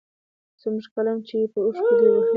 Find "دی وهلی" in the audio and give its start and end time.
1.99-2.29